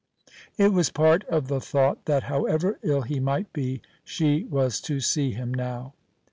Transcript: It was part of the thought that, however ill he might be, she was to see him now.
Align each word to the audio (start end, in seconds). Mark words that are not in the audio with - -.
It 0.57 0.73
was 0.73 0.89
part 0.89 1.23
of 1.25 1.47
the 1.47 1.61
thought 1.61 2.05
that, 2.05 2.23
however 2.23 2.79
ill 2.81 3.03
he 3.03 3.19
might 3.19 3.53
be, 3.53 3.83
she 4.03 4.45
was 4.45 4.81
to 4.81 4.99
see 4.99 5.29
him 5.33 5.53
now. 5.53 5.93